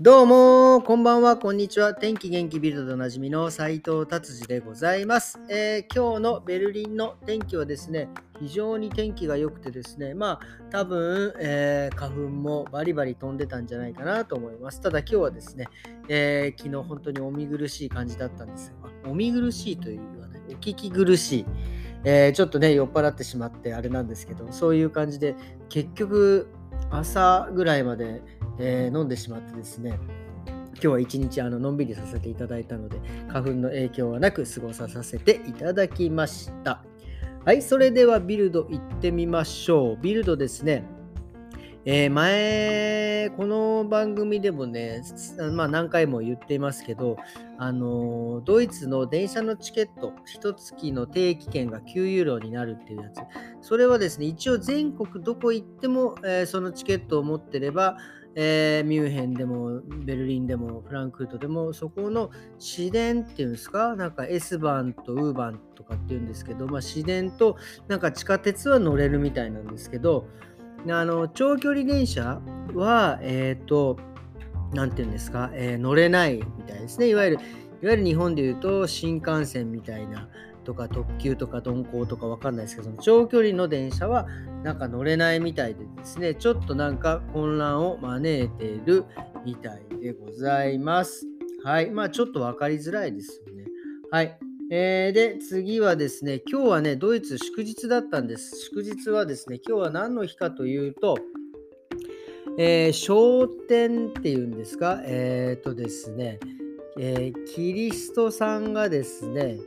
[0.00, 1.94] どうもこんばんは、こんにちは。
[1.94, 8.08] 天気元気ビルドでおなじみの斉藤達治でございます、えー、今日のベルリンの天気はですね、
[8.40, 14.80] 非常に天気が良くてですね、まあ多分、えー、花粉もバリバリ飛んでたんじゃないかなと思います。
[14.80, 15.68] ただ今日はですね、
[16.08, 21.46] えー、昨日本当にお見苦しい感じだったんですが、お見苦しいというような、お聞き苦しい。
[22.04, 25.36] えー、ちょっとね、酔っ払ってしまってあれなんですけど、そういう感じで、
[25.68, 26.48] 結局、
[26.90, 28.22] 朝ぐらいまで、
[28.64, 29.98] えー、飲んでしまってですね、
[30.74, 36.84] 今日は一日あののんびりさせていただいたので、花粉の影響はなく過ごさせていただきました。
[37.44, 39.96] はい、それではビルド行ってみましょう。
[40.00, 40.84] ビルドですね。
[41.84, 45.02] えー、前、この番組でもね、
[45.52, 47.16] まあ、何回も言っていますけど、
[47.58, 53.20] あのドイツの電車のチケット、1月の定期券が9ユーロになるっていうやつ、
[53.62, 57.96] それはですね、一応全国どこ行っても、えー、そのチケットを持ってれば、
[58.36, 63.94] えー、ミュンヘンでもベルリンでもフランクフルトでもそこの市電っていうんですか？
[63.94, 67.56] なんか S 番とウーバンとかっていうんですけど、まあ、市電と
[67.88, 70.28] なんか地下鉄は乗れるみたいなんですけど
[70.90, 72.40] あの長距離電車
[72.74, 73.98] は、えっ、ー、と、
[74.72, 77.08] なんていうんですか、えー、乗れないみたいですね。
[77.08, 77.36] いわゆる、
[77.82, 80.28] いわゆる日本でいうと新幹線みたいな
[80.64, 84.26] とか特急とか鈍行とかわかんないですけど、長距離の電車は
[84.62, 89.04] なんか乗れないみたいでですね、ちょっとなんか混乱を招いている
[89.44, 91.26] みたいでございます。
[91.64, 91.90] はい。
[91.90, 93.64] まあちょっと分かりづらいですよね。
[94.10, 94.38] はい。
[94.74, 98.56] えー、で、次はですね、今日はね、ドイツ祝日だったんです。
[98.70, 101.18] 祝日はですね、今日は何の日かというと、
[102.56, 106.40] えー、昇天っていうんですか、えっ、ー、とですね、
[106.98, 109.58] えー、キリストさんがですね、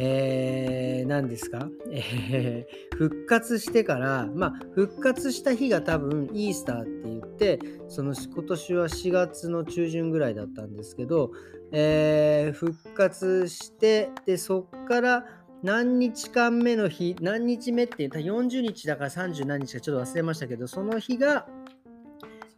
[0.00, 11.32] えー、何ですか、 えー、復活してから、まあ、復活した日が多分イースターって言って、その今年は4月の中旬ぐらいだったんですけど、
[11.72, 15.26] えー、復活して、で、そっから
[15.64, 21.48] 何日間目の日、何日目って言ったら40日だから30何日かちょっと忘れましたけど、その日が、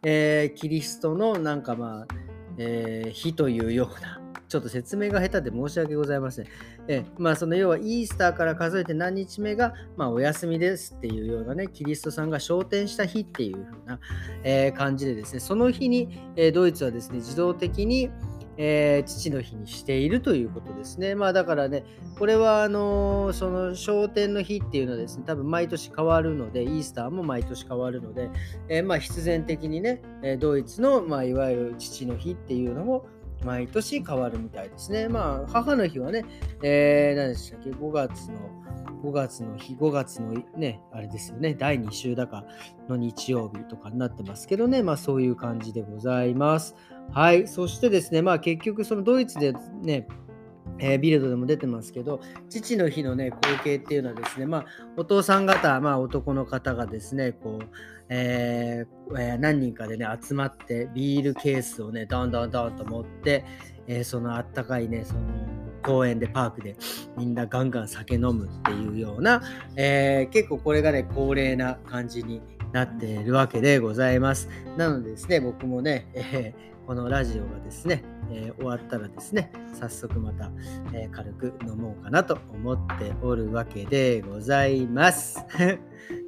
[0.03, 2.07] えー、キリストのなんかまあ、
[2.59, 4.20] えー、日というような、
[4.51, 6.45] ちょっと説明が下手で申し訳ございません。
[6.89, 13.99] えまあ、その要はイースターから数えて何日目が、まあ、お休みですっていうようなね、キリストさんが昇天した日っていう風な、
[14.43, 18.09] えー、感じでですね、その日に、えー、ドイツはですね、自動的に、
[18.57, 21.15] えー、父の日にしているということですね。
[21.15, 21.85] まあだからね、
[22.19, 28.29] これはあのー、その昇天の日っていうのはですね、多分毎年変わるので、イースターも毎年変わるので、
[28.67, 30.01] えー、まあ必然的にね、
[30.41, 33.05] ドイツの、まあ、いわゆる父の日っていうのも、
[33.43, 35.07] 毎年変わるみたいですね。
[35.07, 36.25] まあ、母の日はね、
[36.61, 38.37] えー、何でしたっけ、5月の、
[39.03, 42.45] 5月の日、5月のね、あれですよね、第2週だか
[42.87, 46.75] の日曜日とかになってますけどね、まあそういう感じでございます。
[47.11, 50.07] はい、そしてですね、まあ結局そのドイツでね、
[50.81, 52.19] えー、ビルドでも出てますけど、
[52.49, 54.65] 父の日のね、光景っていうのはですね、まあ、
[54.97, 57.65] お父さん方、まあ、男の方がですね、こう、
[58.09, 63.45] えーえー、何人かでね、集まって、ビールケースをね、どんどんどんと持って、
[63.87, 65.21] え、そのあったかいね、その
[65.83, 66.75] 公園でパークで
[67.17, 69.41] みんなガンガン酒飲むっていうような、
[69.75, 74.49] え、結構これがね、恒例な感じになっているわけでございます。
[74.77, 80.51] なのでですね、僕もね、えーこのラジオがですね、えー、終わったらですね、早速また、
[80.93, 85.39] えー、軽く飲もうかなと思っておるわけでございます。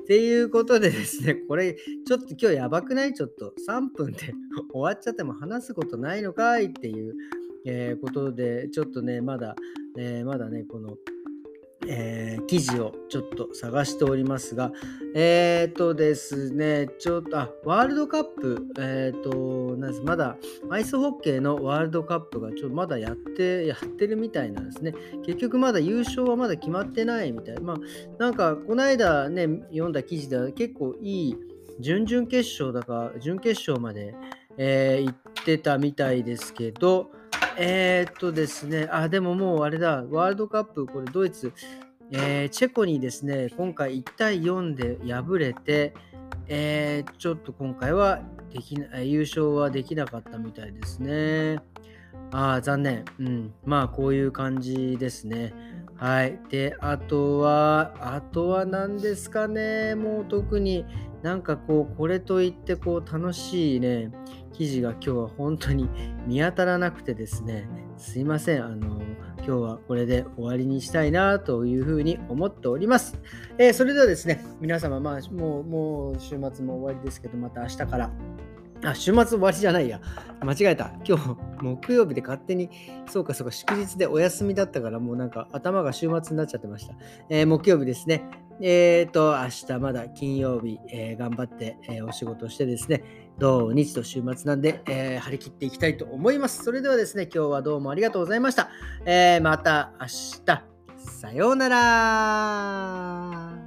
[0.03, 3.13] っていうことでですね、これ、ちょっと今日やばくない？
[3.13, 4.33] ちょっと3分で
[4.71, 6.65] 終わっちゃっても話すことないのかい？
[6.67, 7.13] っていう、
[7.65, 9.55] えー、ことで、ちょっとね、まだ、
[9.97, 10.97] えまだね、この
[11.88, 14.71] えー、記事をちょっと探しておりますが、
[15.16, 20.38] えっ、ー、とですね、ちょっと、あ、ワールドカップ、えっ、ー、と、なんです、まだ、
[20.69, 24.94] アイスホッケーのワールドカップがちょっとまだやって、やってるみたいなんですね。
[25.25, 27.61] 結局まだ優勝はまだ決まってないみたいな。
[27.61, 27.77] まあ、
[28.17, 31.35] なんか、この間ね、読んだ記事では結構いい
[31.80, 34.15] 準々決勝だか、準決勝まで、
[34.57, 37.12] えー、行ってたみたいですけど、
[37.57, 41.53] えー、っとですね、あ、でももうあれだ、ワールドカップ、これドイツ、
[42.11, 45.94] えー、チェコにですね、今回1対4で敗れて、
[46.47, 48.21] えー、ちょっと今回は
[48.51, 51.59] できな優勝はできなかったみたいですね。
[52.31, 53.05] ああ、残念。
[53.19, 53.53] うん。
[53.65, 55.53] まあ、こういう感じですね。
[56.03, 56.38] はい。
[56.50, 59.95] で、あとは、あとは何ですかね。
[59.95, 60.85] もう特に
[61.21, 64.11] なんかこう、これといってこう、楽しいね、
[64.51, 65.89] 記事が今日は本当に
[66.27, 68.65] 見当たらなくてですね、すいません。
[68.65, 69.01] あの、
[69.38, 73.17] 今日はこれで終わりにしたいなというふうに思っております。
[73.57, 78.11] えー、それではですね、皆様、まあ、もう、もう週末も終わりですけど、また明日から
[78.83, 80.00] あ、週末終わりじゃないや。
[80.41, 80.91] 間違えた。
[81.07, 82.69] 今日、木曜日で勝手に、
[83.07, 86.95] そうかそうか、祝日でお休みだったから、もうなんか頭が週末になっちゃってました。
[87.30, 88.24] えー、木曜日ですね。
[88.62, 93.03] えっ、ー、と、明日まだ金曜日、えー、頑張って、えお仕事してですね、
[93.39, 96.63] 土日と週末なんで、え張り切っていきたいと思います。
[96.63, 98.69] それではですね、今日はどうもありがとうございました。
[99.06, 100.07] えまた明
[100.45, 100.63] 日、
[100.97, 103.62] さようなら